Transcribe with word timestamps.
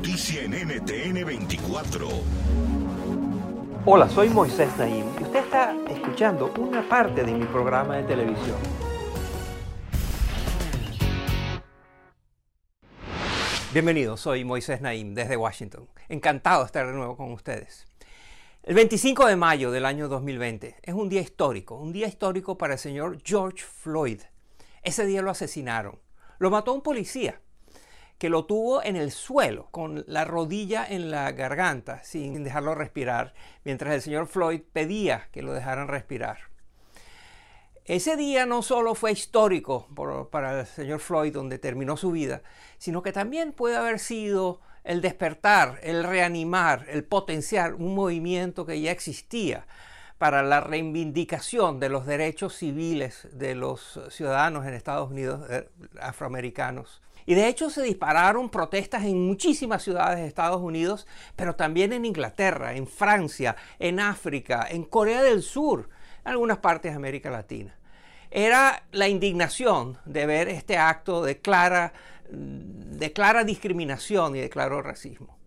Noticia 0.00 0.44
en 0.44 0.52
NTN 0.52 1.26
24. 1.26 2.08
Hola, 3.84 4.08
soy 4.08 4.30
Moisés 4.30 4.74
Naim 4.78 5.04
y 5.20 5.24
usted 5.24 5.40
está 5.40 5.76
escuchando 5.90 6.50
una 6.58 6.88
parte 6.88 7.22
de 7.22 7.34
mi 7.34 7.44
programa 7.44 7.96
de 7.96 8.04
televisión. 8.04 8.56
Bienvenidos, 13.74 14.20
soy 14.20 14.42
Moisés 14.42 14.80
Naim 14.80 15.12
desde 15.12 15.36
Washington. 15.36 15.86
Encantado 16.08 16.60
de 16.60 16.66
estar 16.66 16.86
de 16.86 16.94
nuevo 16.94 17.18
con 17.18 17.32
ustedes. 17.32 17.84
El 18.62 18.76
25 18.76 19.26
de 19.26 19.36
mayo 19.36 19.70
del 19.70 19.84
año 19.84 20.08
2020 20.08 20.76
es 20.82 20.94
un 20.94 21.10
día 21.10 21.20
histórico, 21.20 21.74
un 21.74 21.92
día 21.92 22.08
histórico 22.08 22.56
para 22.56 22.72
el 22.72 22.78
señor 22.78 23.18
George 23.22 23.62
Floyd. 23.62 24.22
Ese 24.82 25.04
día 25.04 25.20
lo 25.20 25.30
asesinaron. 25.30 25.98
Lo 26.38 26.50
mató 26.50 26.72
un 26.72 26.80
policía 26.80 27.42
que 28.20 28.28
lo 28.28 28.44
tuvo 28.44 28.84
en 28.84 28.96
el 28.96 29.12
suelo, 29.12 29.68
con 29.70 30.04
la 30.06 30.26
rodilla 30.26 30.86
en 30.86 31.10
la 31.10 31.32
garganta, 31.32 32.04
sin 32.04 32.44
dejarlo 32.44 32.74
respirar, 32.74 33.32
mientras 33.64 33.94
el 33.94 34.02
señor 34.02 34.26
Floyd 34.26 34.60
pedía 34.74 35.28
que 35.32 35.40
lo 35.40 35.54
dejaran 35.54 35.88
respirar. 35.88 36.50
Ese 37.86 38.16
día 38.16 38.44
no 38.44 38.60
solo 38.60 38.94
fue 38.94 39.12
histórico 39.12 39.88
para 40.30 40.60
el 40.60 40.66
señor 40.66 41.00
Floyd, 41.00 41.32
donde 41.32 41.58
terminó 41.58 41.96
su 41.96 42.10
vida, 42.10 42.42
sino 42.76 43.02
que 43.02 43.12
también 43.12 43.54
puede 43.54 43.76
haber 43.76 43.98
sido 43.98 44.60
el 44.84 45.00
despertar, 45.00 45.80
el 45.82 46.04
reanimar, 46.04 46.84
el 46.90 47.04
potenciar 47.04 47.72
un 47.72 47.94
movimiento 47.94 48.66
que 48.66 48.82
ya 48.82 48.90
existía 48.90 49.66
para 50.18 50.42
la 50.42 50.60
reivindicación 50.60 51.80
de 51.80 51.88
los 51.88 52.04
derechos 52.04 52.54
civiles 52.54 53.28
de 53.32 53.54
los 53.54 53.98
ciudadanos 54.10 54.66
en 54.66 54.74
Estados 54.74 55.10
Unidos 55.10 55.48
eh, 55.48 55.70
afroamericanos. 56.02 57.00
Y 57.30 57.34
de 57.34 57.46
hecho 57.46 57.70
se 57.70 57.82
dispararon 57.82 58.50
protestas 58.50 59.04
en 59.04 59.24
muchísimas 59.24 59.84
ciudades 59.84 60.18
de 60.18 60.26
Estados 60.26 60.60
Unidos, 60.60 61.06
pero 61.36 61.54
también 61.54 61.92
en 61.92 62.04
Inglaterra, 62.04 62.74
en 62.74 62.88
Francia, 62.88 63.54
en 63.78 64.00
África, 64.00 64.66
en 64.68 64.82
Corea 64.82 65.22
del 65.22 65.42
Sur, 65.42 65.88
en 66.24 66.32
algunas 66.32 66.58
partes 66.58 66.90
de 66.90 66.96
América 66.96 67.30
Latina. 67.30 67.78
Era 68.32 68.82
la 68.90 69.06
indignación 69.06 69.96
de 70.06 70.26
ver 70.26 70.48
este 70.48 70.76
acto 70.76 71.22
de 71.22 71.38
clara, 71.38 71.92
de 72.30 73.12
clara 73.12 73.44
discriminación 73.44 74.34
y 74.34 74.40
de 74.40 74.50
claro 74.50 74.82
racismo. 74.82 75.39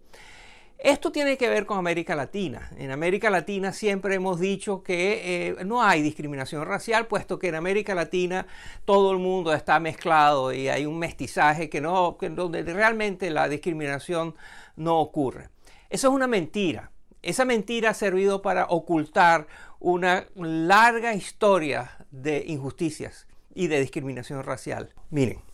Esto 0.84 1.14
tiene 1.14 1.38
que 1.38 1.48
ver 1.48 1.66
con 1.66 1.78
América 1.78 2.14
Latina. 2.14 2.70
En 2.76 2.92
América 2.92 3.30
Latina 3.30 3.72
siempre 3.72 4.16
hemos 4.16 4.38
dicho 4.38 4.84
que 4.84 5.48
eh, 5.48 5.64
no 5.64 5.82
hay 5.82 6.02
discriminación 6.02 6.66
racial, 6.66 7.08
puesto 7.08 7.40
que 7.40 7.48
en 7.48 7.56
América 7.56 7.96
Latina 7.96 8.46
todo 8.84 9.14
el 9.14 9.20
mundo 9.20 9.54
está 9.54 9.80
mezclado 9.80 10.52
y 10.52 10.68
hay 10.68 10.86
un 10.86 11.00
mestizaje 11.00 11.70
que 11.70 11.80
no, 11.80 12.18
donde 12.20 12.64
realmente 12.64 13.30
la 13.30 13.48
discriminación 13.48 14.36
no 14.76 15.00
ocurre. 15.00 15.48
Eso 15.90 16.10
es 16.10 16.14
una 16.14 16.28
mentira. 16.28 16.92
Esa 17.22 17.46
mentira 17.46 17.92
ha 17.92 17.94
servido 17.94 18.42
para 18.42 18.66
ocultar 18.66 19.48
una 19.80 20.28
larga 20.36 21.14
historia 21.14 22.06
de 22.12 22.44
injusticias 22.46 23.26
y 23.56 23.68
de 23.68 23.80
discriminación 23.80 24.44
racial. 24.44 24.94
Miren. 25.12 25.53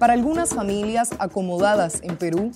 Para 0.00 0.14
algunas 0.14 0.54
familias 0.54 1.10
acomodadas 1.18 2.02
en 2.02 2.16
Perú, 2.16 2.52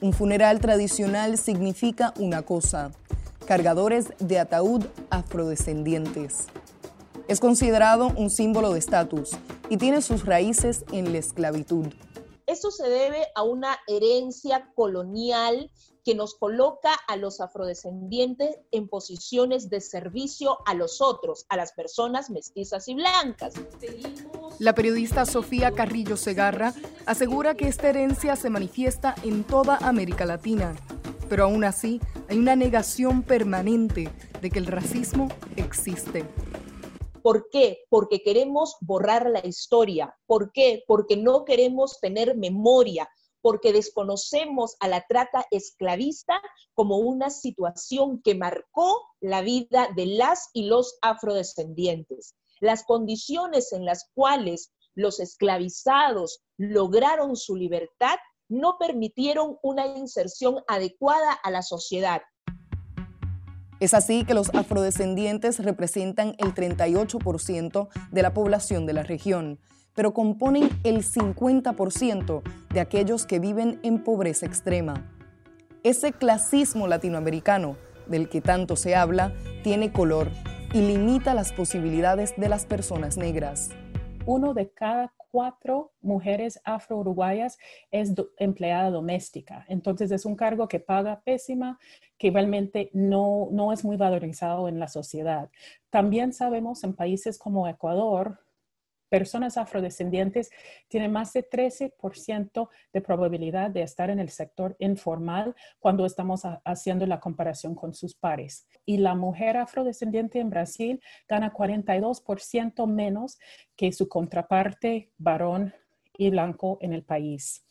un 0.00 0.14
funeral 0.14 0.62
tradicional 0.62 1.36
significa 1.36 2.14
una 2.18 2.40
cosa, 2.40 2.90
cargadores 3.44 4.14
de 4.18 4.38
ataúd 4.38 4.86
afrodescendientes. 5.10 6.46
Es 7.28 7.38
considerado 7.38 8.10
un 8.16 8.30
símbolo 8.30 8.72
de 8.72 8.78
estatus 8.78 9.32
y 9.68 9.76
tiene 9.76 10.00
sus 10.00 10.24
raíces 10.24 10.86
en 10.90 11.12
la 11.12 11.18
esclavitud. 11.18 11.84
Eso 12.46 12.70
se 12.70 12.88
debe 12.88 13.26
a 13.34 13.42
una 13.42 13.76
herencia 13.88 14.70
colonial 14.74 15.70
que 16.02 16.14
nos 16.14 16.34
coloca 16.34 16.94
a 17.08 17.16
los 17.16 17.42
afrodescendientes 17.42 18.56
en 18.70 18.88
posiciones 18.88 19.68
de 19.68 19.82
servicio 19.82 20.60
a 20.64 20.72
los 20.72 21.02
otros, 21.02 21.44
a 21.50 21.58
las 21.58 21.72
personas 21.72 22.30
mestizas 22.30 22.88
y 22.88 22.94
blancas. 22.94 23.52
La 24.58 24.74
periodista 24.74 25.26
Sofía 25.26 25.72
Carrillo 25.72 26.16
Segarra 26.16 26.72
asegura 27.04 27.54
que 27.54 27.68
esta 27.68 27.90
herencia 27.90 28.36
se 28.36 28.48
manifiesta 28.48 29.14
en 29.22 29.44
toda 29.44 29.76
América 29.76 30.24
Latina, 30.24 30.74
pero 31.28 31.44
aún 31.44 31.62
así 31.62 32.00
hay 32.30 32.38
una 32.38 32.56
negación 32.56 33.22
permanente 33.22 34.10
de 34.40 34.50
que 34.50 34.58
el 34.58 34.66
racismo 34.66 35.28
existe. 35.56 36.24
¿Por 37.22 37.50
qué? 37.50 37.80
Porque 37.90 38.22
queremos 38.22 38.76
borrar 38.80 39.28
la 39.28 39.46
historia. 39.46 40.16
¿Por 40.26 40.52
qué? 40.52 40.84
Porque 40.86 41.18
no 41.18 41.44
queremos 41.44 42.00
tener 42.00 42.34
memoria, 42.34 43.10
porque 43.42 43.74
desconocemos 43.74 44.76
a 44.80 44.88
la 44.88 45.04
trata 45.06 45.44
esclavista 45.50 46.40
como 46.72 46.96
una 46.96 47.28
situación 47.28 48.22
que 48.22 48.34
marcó 48.34 49.02
la 49.20 49.42
vida 49.42 49.90
de 49.94 50.06
las 50.06 50.48
y 50.54 50.64
los 50.64 50.96
afrodescendientes. 51.02 52.34
Las 52.60 52.84
condiciones 52.84 53.72
en 53.72 53.84
las 53.84 54.10
cuales 54.14 54.72
los 54.94 55.20
esclavizados 55.20 56.40
lograron 56.56 57.36
su 57.36 57.54
libertad 57.54 58.16
no 58.48 58.76
permitieron 58.78 59.58
una 59.62 59.86
inserción 59.86 60.62
adecuada 60.68 61.32
a 61.32 61.50
la 61.50 61.62
sociedad. 61.62 62.22
Es 63.78 63.92
así 63.92 64.24
que 64.24 64.32
los 64.32 64.54
afrodescendientes 64.54 65.62
representan 65.62 66.34
el 66.38 66.54
38% 66.54 67.88
de 68.10 68.22
la 68.22 68.32
población 68.32 68.86
de 68.86 68.94
la 68.94 69.02
región, 69.02 69.60
pero 69.94 70.14
componen 70.14 70.70
el 70.82 71.04
50% 71.04 72.42
de 72.72 72.80
aquellos 72.80 73.26
que 73.26 73.38
viven 73.38 73.80
en 73.82 74.02
pobreza 74.02 74.46
extrema. 74.46 75.12
Ese 75.82 76.12
clasismo 76.12 76.88
latinoamericano 76.88 77.76
del 78.06 78.30
que 78.30 78.40
tanto 78.40 78.76
se 78.76 78.94
habla 78.94 79.34
tiene 79.62 79.92
color 79.92 80.30
y 80.76 80.82
limita 80.82 81.32
las 81.32 81.54
posibilidades 81.54 82.34
de 82.36 82.50
las 82.50 82.66
personas 82.66 83.16
negras. 83.16 83.70
Uno 84.26 84.52
de 84.52 84.70
cada 84.70 85.10
cuatro 85.30 85.94
mujeres 86.02 86.60
afro-uruguayas 86.64 87.56
es 87.90 88.12
empleada 88.36 88.90
doméstica. 88.90 89.64
Entonces 89.70 90.10
es 90.10 90.26
un 90.26 90.36
cargo 90.36 90.68
que 90.68 90.78
paga 90.78 91.22
pésima, 91.24 91.78
que 92.18 92.30
realmente 92.30 92.90
no, 92.92 93.48
no 93.52 93.72
es 93.72 93.86
muy 93.86 93.96
valorizado 93.96 94.68
en 94.68 94.78
la 94.78 94.88
sociedad. 94.88 95.48
También 95.88 96.34
sabemos 96.34 96.84
en 96.84 96.92
países 96.92 97.38
como 97.38 97.66
Ecuador, 97.66 98.40
personas 99.16 99.56
afrodescendientes 99.56 100.50
tienen 100.88 101.10
más 101.10 101.32
de 101.32 101.48
13% 101.48 102.68
de 102.92 103.00
probabilidad 103.00 103.70
de 103.70 103.80
estar 103.80 104.10
en 104.10 104.18
el 104.18 104.28
sector 104.28 104.76
informal 104.78 105.54
cuando 105.78 106.04
estamos 106.04 106.42
haciendo 106.66 107.06
la 107.06 107.18
comparación 107.18 107.74
con 107.74 107.94
sus 107.94 108.14
pares. 108.14 108.66
Y 108.84 108.98
la 108.98 109.14
mujer 109.14 109.56
afrodescendiente 109.56 110.38
en 110.38 110.50
Brasil 110.50 111.00
gana 111.26 111.50
42% 111.50 112.86
menos 112.86 113.38
que 113.74 113.90
su 113.90 114.06
contraparte 114.06 115.10
varón 115.16 115.72
y 116.18 116.28
blanco 116.28 116.76
en 116.82 116.92
el 116.92 117.02
país. 117.02 117.64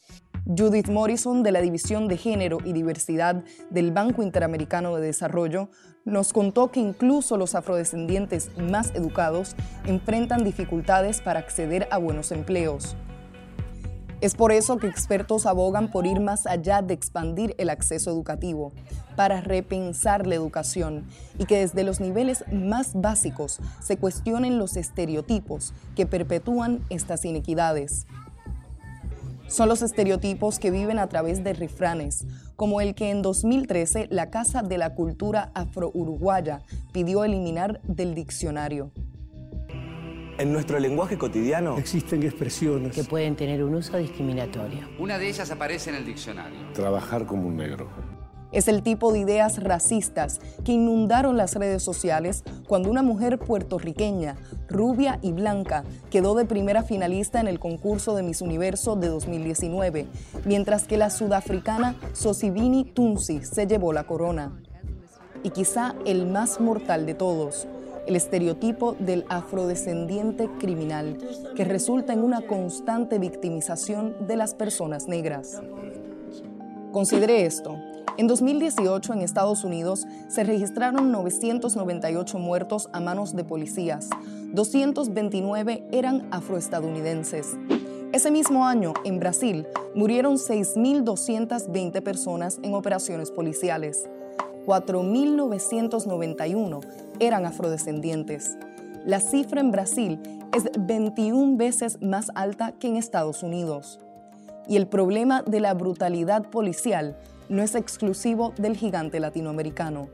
Judith 0.48 0.90
Morrison, 0.90 1.44
de 1.44 1.52
la 1.52 1.62
División 1.62 2.08
de 2.08 2.18
Género 2.18 2.58
y 2.66 2.74
Diversidad 2.74 3.44
del 3.70 3.92
Banco 3.92 4.24
Interamericano 4.24 4.96
de 4.96 5.06
Desarrollo, 5.06 5.70
nos 6.06 6.34
contó 6.34 6.72
que 6.72 6.80
incluso 6.80 7.36
los 7.36 7.56
afrodescendientes 7.56 8.52
más 8.58 8.92
educados 8.94 9.56
enfrentan 9.86 10.44
dificultades 10.44 11.20
para 11.20 11.40
acceder 11.40 11.88
a 11.92 11.98
buenos 11.98 12.32
empleos. 12.32 12.96
Es 14.22 14.36
por 14.36 14.52
eso 14.52 14.78
que 14.78 14.88
expertos 14.88 15.46
abogan 15.46 15.92
por 15.92 16.08
ir 16.08 16.22
más 16.22 16.48
allá 16.48 16.82
de 16.82 16.94
expandir 16.94 17.54
el 17.58 17.70
acceso 17.70 18.10
educativo, 18.12 18.72
para 19.16 19.42
repensar 19.42 20.26
la 20.28 20.36
educación 20.36 21.06
y 21.38 21.46
que 21.46 21.60
desde 21.60 21.84
los 21.84 22.00
niveles 22.00 22.44
más 22.52 22.94
básicos 22.94 23.60
se 23.82 23.98
cuestionen 23.98 24.58
los 24.58 24.78
estereotipos 24.78 25.74
que 25.96 26.06
perpetúan 26.06 26.82
estas 26.90 27.26
inequidades. 27.26 28.08
Son 29.56 29.70
los 29.70 29.82
estereotipos 29.82 30.60
que 30.60 30.70
viven 30.70 31.00
a 31.00 31.08
través 31.08 31.42
de 31.42 31.54
refranes, 31.54 32.26
como 32.58 32.82
el 32.82 32.94
que 32.94 33.10
en 33.10 33.22
2013 33.22 34.10
la 34.12 34.30
Casa 34.30 34.64
de 34.64 34.78
la 34.78 34.96
Cultura 34.96 35.52
Afro-Uruguaya 35.54 36.60
pidió 36.92 37.24
eliminar 37.24 37.80
del 37.84 38.16
diccionario. 38.16 38.92
En 40.38 40.52
nuestro 40.52 40.78
lenguaje 40.78 41.18
cotidiano 41.18 41.78
existen 41.78 42.24
expresiones 42.24 42.94
que 42.94 43.06
pueden 43.06 43.38
tener 43.38 43.64
un 43.64 43.76
uso 43.76 43.96
discriminatorio. 43.96 44.90
Una 45.00 45.18
de 45.18 45.30
ellas 45.30 45.50
aparece 45.50 45.90
en 45.90 45.96
el 45.96 46.06
diccionario. 46.06 46.60
Trabajar 46.74 47.26
como 47.26 47.48
un 47.48 47.56
negro. 47.56 47.88
Es 48.56 48.70
el 48.70 48.84
tipo 48.84 49.12
de 49.12 49.20
ideas 49.20 49.62
racistas 49.62 50.40
que 50.64 50.72
inundaron 50.72 51.36
las 51.36 51.56
redes 51.56 51.84
sociales 51.84 52.46
cuando 52.70 52.90
una 52.90 53.04
mujer 53.04 53.38
puertorriqueña, 53.38 54.38
rubia 54.70 55.20
y 55.22 55.34
blanca, 55.34 55.84
quedó 56.10 56.36
de 56.36 56.46
primera 56.46 56.82
finalista 56.82 57.42
en 57.42 57.50
el 57.50 57.60
concurso 57.60 58.16
de 58.16 58.24
Miss 58.24 58.40
Universo 58.42 58.96
de 58.96 59.10
2019, 59.10 60.08
mientras 60.46 60.86
que 60.86 60.96
la 60.96 61.10
sudafricana 61.10 61.98
Sosibini 62.14 62.86
Tunsi 62.86 63.44
se 63.44 63.68
llevó 63.68 63.92
la 63.92 64.06
corona. 64.06 64.58
Y 65.44 65.50
quizá 65.50 65.94
el 66.06 66.26
más 66.26 66.62
mortal 66.62 67.06
de 67.06 67.14
todos, 67.14 67.68
el 68.08 68.16
estereotipo 68.16 68.94
del 68.94 69.26
afrodescendiente 69.28 70.50
criminal, 70.60 71.18
que 71.58 71.66
resulta 71.66 72.14
en 72.14 72.24
una 72.24 72.40
constante 72.48 73.20
victimización 73.20 74.16
de 74.28 74.38
las 74.38 74.54
personas 74.54 75.10
negras. 75.10 75.62
Considere 76.94 77.46
esto. 77.46 77.76
En 78.18 78.28
2018 78.28 79.14
en 79.14 79.22
Estados 79.22 79.64
Unidos 79.64 80.06
se 80.28 80.44
registraron 80.44 81.12
998 81.12 82.40
muertos 82.40 82.90
a 82.94 83.00
manos 83.00 83.36
de 83.36 83.44
policías. 83.44 84.10
229 84.54 85.84
eran 85.92 86.28
afroestadounidenses. 86.32 87.56
Ese 88.14 88.32
mismo 88.32 88.66
año, 88.66 88.94
en 89.04 89.20
Brasil, 89.20 89.68
murieron 89.94 90.36
6.220 90.36 92.02
personas 92.02 92.60
en 92.64 92.74
operaciones 92.74 93.30
policiales. 93.32 94.10
4.991 94.66 96.80
eran 97.20 97.46
afrodescendientes. 97.46 98.58
La 99.06 99.20
cifra 99.20 99.62
en 99.62 99.70
Brasil 99.72 100.20
es 100.54 100.64
21 100.80 101.58
veces 101.58 102.02
más 102.02 102.32
alta 102.34 102.72
que 102.72 102.88
en 102.88 102.96
Estados 102.96 103.44
Unidos. 103.44 104.00
Y 104.68 104.78
el 104.78 104.88
problema 104.88 105.42
de 105.44 105.60
la 105.60 105.74
brutalidad 105.74 106.50
policial 106.50 107.16
no 107.50 107.62
es 107.62 107.76
exclusivo 107.76 108.54
del 108.58 108.76
gigante 108.76 109.20
latinoamericano. 109.20 110.08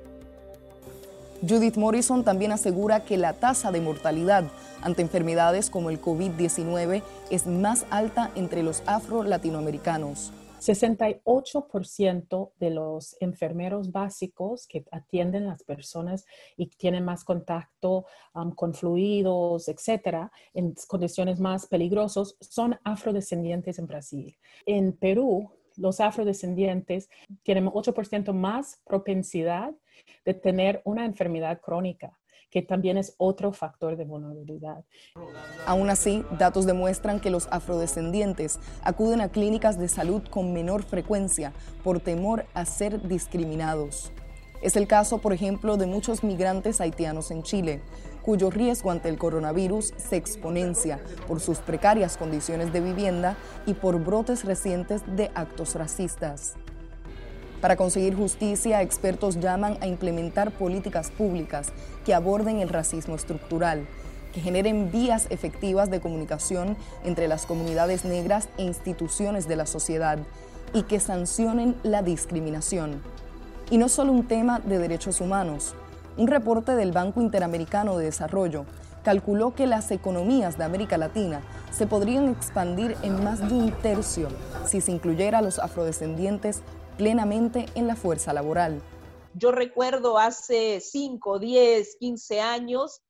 Judith 1.47 1.77
Morrison 1.77 2.23
también 2.23 2.51
asegura 2.51 3.03
que 3.03 3.17
la 3.17 3.33
tasa 3.33 3.71
de 3.71 3.81
mortalidad 3.81 4.43
ante 4.81 5.01
enfermedades 5.01 5.69
como 5.69 5.89
el 5.89 6.01
COVID-19 6.01 7.01
es 7.29 7.47
más 7.47 7.85
alta 7.89 8.29
entre 8.35 8.61
los 8.61 8.83
afro-latinoamericanos. 8.85 10.31
68% 10.61 12.51
de 12.59 12.69
los 12.69 13.17
enfermeros 13.19 13.91
básicos 13.91 14.67
que 14.67 14.85
atienden 14.91 15.47
las 15.47 15.63
personas 15.63 16.25
y 16.55 16.67
tienen 16.67 17.03
más 17.03 17.23
contacto 17.23 18.05
um, 18.35 18.51
con 18.51 18.75
fluidos, 18.75 19.67
etcétera, 19.67 20.31
en 20.53 20.75
condiciones 20.87 21.39
más 21.39 21.65
peligrosas, 21.65 22.35
son 22.39 22.79
afrodescendientes 22.83 23.79
en 23.79 23.87
Brasil. 23.87 24.37
En 24.67 24.93
Perú, 24.93 25.49
los 25.77 25.99
afrodescendientes 25.99 27.09
tienen 27.41 27.65
8% 27.65 28.31
más 28.33 28.79
propensidad 28.85 29.73
de 30.25 30.33
tener 30.35 30.81
una 30.85 31.05
enfermedad 31.05 31.59
crónica 31.59 32.20
que 32.51 32.61
también 32.61 32.97
es 32.97 33.15
otro 33.17 33.53
factor 33.53 33.97
de 33.97 34.03
vulnerabilidad. 34.03 34.83
Aún 35.65 35.89
así, 35.89 36.23
datos 36.37 36.65
demuestran 36.65 37.19
que 37.19 37.31
los 37.31 37.47
afrodescendientes 37.49 38.59
acuden 38.83 39.21
a 39.21 39.29
clínicas 39.29 39.79
de 39.79 39.87
salud 39.87 40.21
con 40.29 40.53
menor 40.53 40.83
frecuencia 40.83 41.53
por 41.83 41.99
temor 42.01 42.45
a 42.53 42.65
ser 42.65 43.07
discriminados. 43.07 44.11
Es 44.61 44.75
el 44.75 44.87
caso, 44.87 45.17
por 45.17 45.33
ejemplo, 45.33 45.77
de 45.77 45.87
muchos 45.87 46.23
migrantes 46.23 46.81
haitianos 46.81 47.31
en 47.31 47.41
Chile, 47.41 47.81
cuyo 48.21 48.51
riesgo 48.51 48.91
ante 48.91 49.09
el 49.09 49.17
coronavirus 49.17 49.93
se 49.97 50.17
exponencia 50.17 50.99
por 51.27 51.39
sus 51.39 51.57
precarias 51.59 52.17
condiciones 52.17 52.71
de 52.71 52.81
vivienda 52.81 53.37
y 53.65 53.73
por 53.73 54.03
brotes 54.03 54.45
recientes 54.45 55.01
de 55.15 55.31
actos 55.33 55.73
racistas. 55.73 56.55
Para 57.61 57.75
conseguir 57.75 58.15
justicia, 58.15 58.81
expertos 58.81 59.39
llaman 59.39 59.77
a 59.81 59.87
implementar 59.87 60.49
políticas 60.49 61.11
públicas 61.11 61.67
que 62.03 62.15
aborden 62.15 62.59
el 62.59 62.69
racismo 62.69 63.15
estructural, 63.15 63.85
que 64.33 64.41
generen 64.41 64.91
vías 64.91 65.27
efectivas 65.29 65.91
de 65.91 65.99
comunicación 65.99 66.75
entre 67.03 67.27
las 67.27 67.45
comunidades 67.45 68.03
negras 68.03 68.49
e 68.57 68.63
instituciones 68.63 69.47
de 69.47 69.57
la 69.57 69.67
sociedad 69.67 70.17
y 70.73 70.83
que 70.83 70.99
sancionen 70.99 71.75
la 71.83 72.01
discriminación. 72.01 72.99
Y 73.69 73.77
no 73.77 73.89
solo 73.89 74.11
un 74.11 74.27
tema 74.27 74.59
de 74.59 74.79
derechos 74.79 75.21
humanos. 75.21 75.75
Un 76.17 76.27
reporte 76.27 76.75
del 76.75 76.91
Banco 76.91 77.21
Interamericano 77.21 77.95
de 77.95 78.05
Desarrollo 78.05 78.65
calculó 79.03 79.53
que 79.53 79.67
las 79.67 79.91
economías 79.91 80.57
de 80.57 80.63
América 80.63 80.97
Latina 80.97 81.41
se 81.71 81.87
podrían 81.87 82.29
expandir 82.29 82.97
en 83.03 83.23
más 83.23 83.39
de 83.47 83.53
un 83.53 83.71
tercio 83.71 84.29
si 84.65 84.81
se 84.81 84.91
incluyera 84.91 85.39
a 85.39 85.41
los 85.41 85.59
afrodescendientes 85.59 86.61
plenamente 87.01 87.65
en 87.73 87.87
la 87.87 87.95
fuerza 87.95 88.31
laboral. 88.31 88.79
Yo 89.33 89.51
recuerdo 89.51 90.19
hace 90.19 90.79
5, 90.79 91.39
10, 91.39 91.95
15 91.99 92.41
años, 92.41 93.01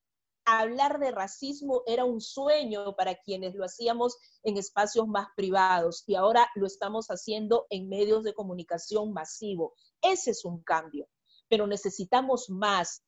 hablar 0.45 0.97
de 0.97 1.11
racismo 1.11 1.81
era 1.85 2.05
un 2.05 2.21
sueño 2.21 2.95
para 2.95 3.15
quienes 3.15 3.53
lo 3.53 3.65
hacíamos 3.65 4.17
en 4.43 4.55
espacios 4.55 5.09
más 5.09 5.27
privados 5.35 6.05
y 6.07 6.15
ahora 6.15 6.47
lo 6.55 6.67
estamos 6.67 7.07
haciendo 7.07 7.65
en 7.69 7.89
medios 7.89 8.23
de 8.23 8.33
comunicación 8.33 9.11
masivo. 9.11 9.73
Ese 10.01 10.31
es 10.31 10.45
un 10.45 10.63
cambio, 10.63 11.09
pero 11.49 11.67
necesitamos 11.67 12.49
más. 12.49 13.03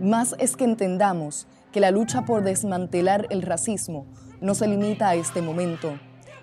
Más 0.00 0.34
es 0.38 0.56
que 0.56 0.64
entendamos 0.64 1.46
que 1.72 1.80
la 1.80 1.90
lucha 1.90 2.24
por 2.24 2.42
desmantelar 2.42 3.26
el 3.28 3.42
racismo 3.42 4.06
no 4.40 4.54
se 4.54 4.66
limita 4.66 5.10
a 5.10 5.14
este 5.14 5.42
momento. 5.42 5.92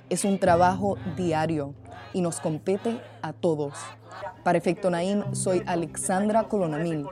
Es 0.09 0.25
un 0.25 0.39
trabajo 0.39 0.97
diario 1.15 1.75
y 2.13 2.21
nos 2.21 2.39
compete 2.39 2.99
a 3.21 3.31
todos. 3.31 3.75
Para 4.43 4.57
Efecto 4.57 4.89
Naim, 4.89 5.35
soy 5.35 5.61
Alexandra 5.67 6.45
Colonamil. 6.45 7.05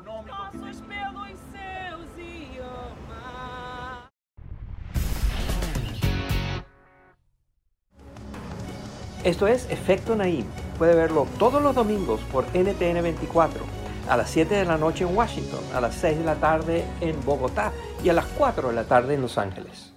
Esto 9.24 9.46
es 9.46 9.70
Efecto 9.70 10.16
Naim. 10.16 10.46
Puede 10.80 10.96
verlo 10.96 11.28
todos 11.38 11.62
los 11.62 11.76
domingos 11.76 12.20
por 12.32 12.46
NTN 12.46 13.04
24, 13.04 13.64
a 14.10 14.18
las 14.18 14.30
7 14.32 14.56
de 14.56 14.66
la 14.66 14.78
noche 14.78 15.04
en 15.04 15.16
Washington, 15.16 15.60
a 15.76 15.82
las 15.82 15.94
6 15.96 16.18
de 16.18 16.24
la 16.24 16.36
tarde 16.36 16.84
en 17.02 17.24
Bogotá 17.24 17.72
y 18.04 18.10
a 18.10 18.14
las 18.14 18.26
4 18.26 18.70
de 18.70 18.74
la 18.74 18.86
tarde 18.86 19.14
en 19.14 19.22
Los 19.22 19.38
Ángeles. 19.38 19.97